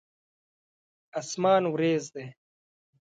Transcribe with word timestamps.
اسمان 1.19 1.63
وريځ 1.73 2.03
دی. 2.13 2.25